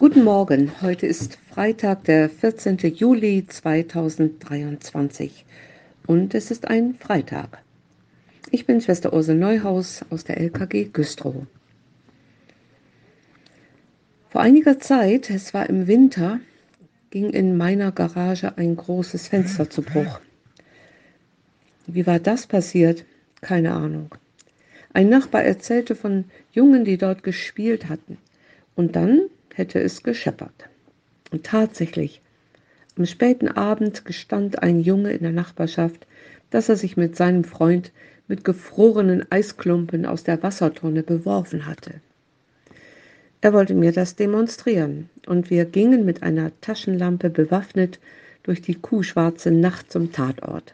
Guten 0.00 0.22
Morgen, 0.22 0.80
heute 0.80 1.08
ist 1.08 1.40
Freitag, 1.50 2.04
der 2.04 2.30
14. 2.30 2.76
Juli 2.94 3.44
2023 3.44 5.44
und 6.06 6.36
es 6.36 6.52
ist 6.52 6.68
ein 6.68 6.94
Freitag. 6.94 7.64
Ich 8.52 8.64
bin 8.64 8.80
Schwester 8.80 9.12
Ursel 9.12 9.34
Neuhaus 9.34 10.04
aus 10.08 10.22
der 10.22 10.38
LKG 10.38 10.90
Güstrow. 10.92 11.48
Vor 14.28 14.40
einiger 14.40 14.78
Zeit, 14.78 15.30
es 15.30 15.52
war 15.52 15.68
im 15.68 15.88
Winter, 15.88 16.38
ging 17.10 17.30
in 17.30 17.56
meiner 17.56 17.90
Garage 17.90 18.56
ein 18.56 18.76
großes 18.76 19.26
Fenster 19.26 19.68
zu 19.68 19.82
Bruch. 19.82 20.20
Wie 21.88 22.06
war 22.06 22.20
das 22.20 22.46
passiert? 22.46 23.04
Keine 23.40 23.72
Ahnung. 23.72 24.14
Ein 24.92 25.08
Nachbar 25.08 25.42
erzählte 25.42 25.96
von 25.96 26.26
Jungen, 26.52 26.84
die 26.84 26.98
dort 26.98 27.24
gespielt 27.24 27.88
hatten. 27.88 28.18
Und 28.76 28.94
dann 28.94 29.22
hätte 29.58 29.80
es 29.80 30.02
gescheppert. 30.02 30.68
Und 31.30 31.44
tatsächlich, 31.44 32.22
am 32.96 33.04
späten 33.04 33.48
Abend 33.48 34.04
gestand 34.04 34.62
ein 34.62 34.80
Junge 34.80 35.12
in 35.12 35.22
der 35.22 35.32
Nachbarschaft, 35.32 36.06
dass 36.50 36.68
er 36.68 36.76
sich 36.76 36.96
mit 36.96 37.16
seinem 37.16 37.44
Freund 37.44 37.92
mit 38.28 38.44
gefrorenen 38.44 39.30
Eisklumpen 39.30 40.06
aus 40.06 40.24
der 40.24 40.42
Wassertonne 40.42 41.02
beworfen 41.02 41.66
hatte. 41.66 41.94
Er 43.40 43.52
wollte 43.52 43.74
mir 43.74 43.92
das 43.92 44.16
demonstrieren, 44.16 45.10
und 45.26 45.50
wir 45.50 45.64
gingen 45.64 46.04
mit 46.04 46.22
einer 46.22 46.50
Taschenlampe 46.60 47.30
bewaffnet 47.30 48.00
durch 48.42 48.62
die 48.62 48.74
kuhschwarze 48.74 49.50
Nacht 49.50 49.92
zum 49.92 50.12
Tatort. 50.12 50.72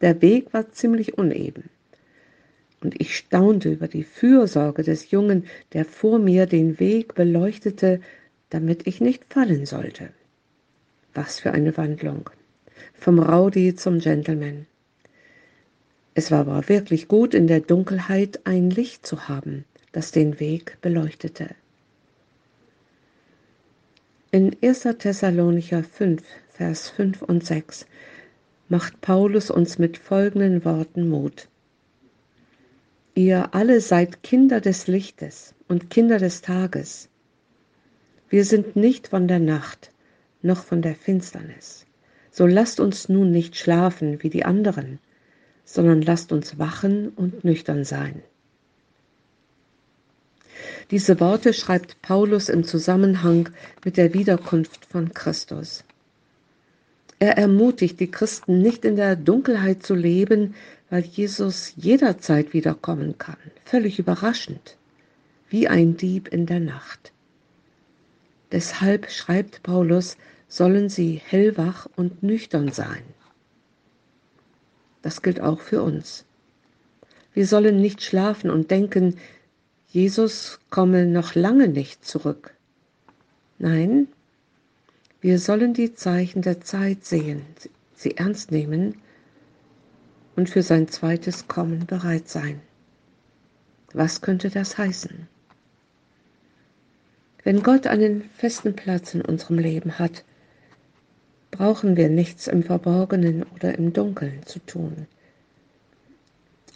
Der 0.00 0.20
Weg 0.22 0.52
war 0.52 0.72
ziemlich 0.72 1.18
uneben 1.18 1.64
und 2.80 3.00
ich 3.00 3.16
staunte 3.16 3.70
über 3.70 3.88
die 3.88 4.04
Fürsorge 4.04 4.82
des 4.82 5.10
Jungen, 5.10 5.44
der 5.72 5.84
vor 5.84 6.18
mir 6.18 6.46
den 6.46 6.78
Weg 6.78 7.14
beleuchtete, 7.14 8.00
damit 8.50 8.86
ich 8.86 9.00
nicht 9.00 9.24
fallen 9.32 9.66
sollte. 9.66 10.10
Was 11.14 11.40
für 11.40 11.52
eine 11.52 11.76
Wandlung. 11.76 12.30
Vom 12.94 13.18
Rowdy 13.18 13.74
zum 13.74 13.98
Gentleman. 13.98 14.66
Es 16.14 16.30
war 16.30 16.40
aber 16.40 16.68
wirklich 16.68 17.08
gut, 17.08 17.34
in 17.34 17.46
der 17.46 17.60
Dunkelheit 17.60 18.40
ein 18.44 18.70
Licht 18.70 19.06
zu 19.06 19.28
haben, 19.28 19.64
das 19.92 20.12
den 20.12 20.40
Weg 20.40 20.78
beleuchtete. 20.80 21.54
In 24.30 24.56
1. 24.62 24.82
Thessalonicher 24.98 25.82
5, 25.82 26.22
Vers 26.50 26.90
5 26.90 27.22
und 27.22 27.46
6 27.46 27.86
macht 28.68 29.00
Paulus 29.00 29.50
uns 29.50 29.78
mit 29.78 29.96
folgenden 29.96 30.64
Worten 30.64 31.08
Mut. 31.08 31.48
Ihr 33.18 33.54
alle 33.54 33.80
seid 33.80 34.22
Kinder 34.22 34.60
des 34.60 34.88
Lichtes 34.88 35.54
und 35.68 35.88
Kinder 35.88 36.18
des 36.18 36.42
Tages. 36.42 37.08
Wir 38.28 38.44
sind 38.44 38.76
nicht 38.76 39.08
von 39.08 39.26
der 39.26 39.38
Nacht 39.38 39.90
noch 40.42 40.62
von 40.62 40.82
der 40.82 40.94
Finsternis. 40.94 41.86
So 42.30 42.46
lasst 42.46 42.78
uns 42.78 43.08
nun 43.08 43.30
nicht 43.30 43.56
schlafen 43.56 44.22
wie 44.22 44.28
die 44.28 44.44
anderen, 44.44 44.98
sondern 45.64 46.02
lasst 46.02 46.30
uns 46.30 46.58
wachen 46.58 47.08
und 47.08 47.42
nüchtern 47.42 47.84
sein. 47.84 48.22
Diese 50.90 51.18
Worte 51.18 51.54
schreibt 51.54 52.02
Paulus 52.02 52.50
im 52.50 52.64
Zusammenhang 52.64 53.48
mit 53.82 53.96
der 53.96 54.12
Wiederkunft 54.12 54.84
von 54.84 55.14
Christus. 55.14 55.84
Er 57.18 57.38
ermutigt 57.38 57.98
die 58.00 58.10
Christen 58.10 58.60
nicht 58.60 58.84
in 58.84 58.96
der 58.96 59.16
Dunkelheit 59.16 59.82
zu 59.82 59.94
leben, 59.94 60.54
weil 60.90 61.02
Jesus 61.02 61.72
jederzeit 61.76 62.52
wiederkommen 62.52 63.16
kann, 63.18 63.38
völlig 63.64 63.98
überraschend, 63.98 64.76
wie 65.48 65.66
ein 65.66 65.96
Dieb 65.96 66.28
in 66.28 66.46
der 66.46 66.60
Nacht. 66.60 67.12
Deshalb 68.52 69.10
schreibt 69.10 69.62
Paulus, 69.62 70.16
sollen 70.48 70.88
sie 70.88 71.20
hellwach 71.24 71.88
und 71.96 72.22
nüchtern 72.22 72.70
sein. 72.70 73.02
Das 75.02 75.22
gilt 75.22 75.40
auch 75.40 75.60
für 75.60 75.82
uns. 75.82 76.24
Wir 77.32 77.46
sollen 77.46 77.80
nicht 77.80 78.02
schlafen 78.02 78.50
und 78.50 78.70
denken, 78.70 79.16
Jesus 79.88 80.58
komme 80.70 81.06
noch 81.06 81.34
lange 81.34 81.68
nicht 81.68 82.04
zurück. 82.04 82.54
Nein, 83.58 84.08
wir 85.26 85.40
sollen 85.40 85.74
die 85.74 85.92
Zeichen 85.92 86.40
der 86.40 86.60
Zeit 86.60 87.04
sehen, 87.04 87.42
sie 87.96 88.16
ernst 88.16 88.52
nehmen 88.52 88.98
und 90.36 90.48
für 90.48 90.62
sein 90.62 90.86
zweites 90.86 91.48
Kommen 91.48 91.84
bereit 91.84 92.28
sein. 92.28 92.60
Was 93.92 94.20
könnte 94.20 94.50
das 94.50 94.78
heißen? 94.78 95.26
Wenn 97.42 97.64
Gott 97.64 97.88
einen 97.88 98.30
festen 98.36 98.76
Platz 98.76 99.14
in 99.14 99.22
unserem 99.22 99.58
Leben 99.58 99.98
hat, 99.98 100.24
brauchen 101.50 101.96
wir 101.96 102.08
nichts 102.08 102.46
im 102.46 102.62
Verborgenen 102.62 103.42
oder 103.42 103.76
im 103.76 103.92
Dunkeln 103.92 104.46
zu 104.46 104.60
tun. 104.60 105.08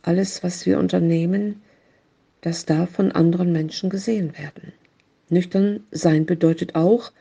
Alles, 0.03 0.43
was 0.43 0.67
wir 0.67 0.81
unternehmen, 0.81 1.63
das 2.41 2.67
darf 2.67 2.91
von 2.91 3.13
anderen 3.13 3.53
Menschen 3.53 3.91
gesehen 3.91 4.37
werden. 4.37 4.73
Nüchtern 5.29 5.85
sein 5.93 6.27
bedeutet 6.27 6.75
auch, 6.75 7.13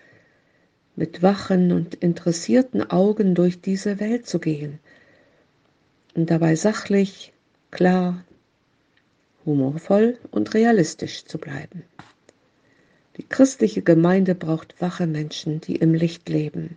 mit 1.00 1.24
wachen 1.24 1.72
und 1.72 1.96
interessierten 1.96 2.92
Augen 2.92 3.34
durch 3.34 3.62
diese 3.62 4.02
Welt 4.02 4.28
zu 4.28 4.38
gehen 4.38 4.80
und 6.14 6.30
dabei 6.30 6.58
sachlich, 6.58 7.32
klar, 7.72 8.26
humorvoll 9.46 10.18
und 10.30 10.54
realistisch 10.54 11.24
zu 11.24 11.38
bleiben. 11.38 11.84
Die 13.16 13.24
christliche 13.24 13.82
Gemeinde 13.82 14.36
braucht 14.36 14.82
wache 14.82 15.08
Menschen, 15.08 15.62
die 15.62 15.78
im 15.78 15.94
Licht 15.94 16.28
leben. 16.28 16.76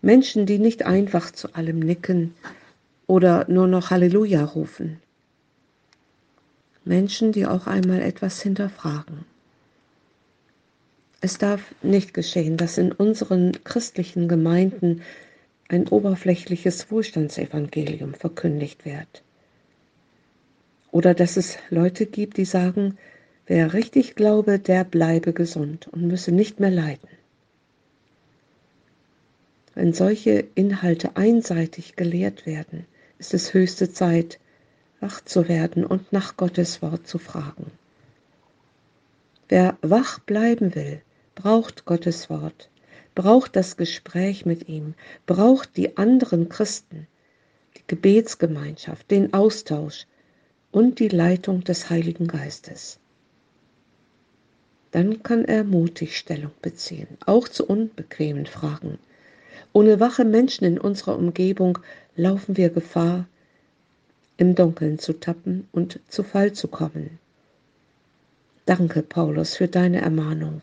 Menschen, 0.00 0.46
die 0.46 0.58
nicht 0.58 0.86
einfach 0.86 1.30
zu 1.30 1.52
allem 1.52 1.78
nicken 1.78 2.34
oder 3.06 3.44
nur 3.48 3.66
noch 3.66 3.90
Halleluja 3.90 4.42
rufen. 4.46 4.98
Menschen, 6.86 7.32
die 7.32 7.44
auch 7.46 7.66
einmal 7.66 8.00
etwas 8.00 8.40
hinterfragen. 8.40 9.26
Es 11.24 11.38
darf 11.38 11.72
nicht 11.82 12.14
geschehen, 12.14 12.56
dass 12.56 12.78
in 12.78 12.90
unseren 12.90 13.52
christlichen 13.62 14.26
Gemeinden 14.26 15.02
ein 15.68 15.86
oberflächliches 15.86 16.90
Wohlstandsevangelium 16.90 18.14
verkündigt 18.14 18.84
wird. 18.84 19.22
Oder 20.90 21.14
dass 21.14 21.36
es 21.36 21.58
Leute 21.70 22.06
gibt, 22.06 22.38
die 22.38 22.44
sagen, 22.44 22.98
wer 23.46 23.72
richtig 23.72 24.16
glaube, 24.16 24.58
der 24.58 24.82
bleibe 24.82 25.32
gesund 25.32 25.86
und 25.86 26.08
müsse 26.08 26.32
nicht 26.32 26.58
mehr 26.58 26.72
leiden. 26.72 27.08
Wenn 29.76 29.92
solche 29.92 30.44
Inhalte 30.56 31.16
einseitig 31.16 31.94
gelehrt 31.94 32.46
werden, 32.46 32.84
ist 33.20 33.32
es 33.32 33.54
höchste 33.54 33.92
Zeit, 33.92 34.40
wach 34.98 35.20
zu 35.24 35.48
werden 35.48 35.86
und 35.86 36.12
nach 36.12 36.36
Gottes 36.36 36.82
Wort 36.82 37.06
zu 37.06 37.18
fragen. 37.18 37.70
Wer 39.48 39.78
wach 39.82 40.18
bleiben 40.18 40.74
will, 40.74 41.00
braucht 41.34 41.84
Gottes 41.84 42.30
Wort 42.30 42.68
braucht 43.14 43.56
das 43.56 43.76
Gespräch 43.76 44.46
mit 44.46 44.68
ihm, 44.68 44.94
braucht 45.26 45.76
die 45.76 45.96
anderen 45.96 46.48
Christen, 46.48 47.06
die 47.76 47.82
Gebetsgemeinschaft, 47.86 49.10
den 49.10 49.34
Austausch 49.34 50.06
und 50.70 50.98
die 50.98 51.08
Leitung 51.08 51.64
des 51.64 51.90
Heiligen 51.90 52.26
Geistes. 52.26 52.98
Dann 54.90 55.22
kann 55.22 55.44
er 55.44 55.64
mutig 55.64 56.18
Stellung 56.18 56.52
beziehen, 56.60 57.08
auch 57.24 57.48
zu 57.48 57.66
unbequemen 57.66 58.46
Fragen. 58.46 58.98
Ohne 59.72 60.00
wache 60.00 60.24
Menschen 60.24 60.64
in 60.64 60.78
unserer 60.78 61.16
Umgebung 61.16 61.78
laufen 62.14 62.56
wir 62.56 62.68
Gefahr, 62.68 63.26
im 64.36 64.54
Dunkeln 64.54 64.98
zu 64.98 65.14
tappen 65.14 65.68
und 65.72 66.00
zu 66.08 66.22
Fall 66.22 66.52
zu 66.52 66.68
kommen. 66.68 67.18
Danke, 68.66 69.02
Paulus, 69.02 69.56
für 69.56 69.68
deine 69.68 70.00
Ermahnung. 70.00 70.62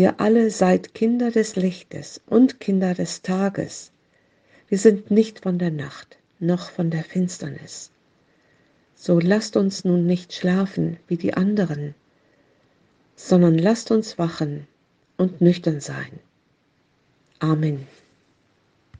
Ihr 0.00 0.18
alle 0.18 0.48
seid 0.48 0.94
Kinder 0.94 1.30
des 1.30 1.56
Lichtes 1.56 2.22
und 2.24 2.58
Kinder 2.58 2.94
des 2.94 3.20
Tages. 3.20 3.92
Wir 4.66 4.78
sind 4.78 5.10
nicht 5.10 5.40
von 5.40 5.58
der 5.58 5.70
Nacht 5.70 6.16
noch 6.38 6.70
von 6.70 6.90
der 6.90 7.04
Finsternis. 7.04 7.90
So 8.94 9.20
lasst 9.20 9.58
uns 9.58 9.84
nun 9.84 10.06
nicht 10.06 10.32
schlafen 10.32 10.96
wie 11.06 11.18
die 11.18 11.34
anderen, 11.34 11.94
sondern 13.14 13.58
lasst 13.58 13.90
uns 13.90 14.16
wachen 14.18 14.66
und 15.18 15.42
nüchtern 15.42 15.80
sein. 15.82 16.18
Amen. 17.38 17.86